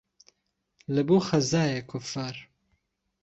[0.93, 2.35] له بۆ خهزایه کوففار